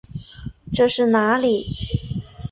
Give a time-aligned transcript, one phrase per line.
[0.73, 1.63] 这是哪里？